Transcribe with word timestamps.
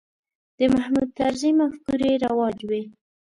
د 0.57 0.59
محمود 0.73 1.09
طرزي 1.19 1.51
مفکورې 1.61 2.11
رواج 2.25 2.57
وې. 2.69 2.81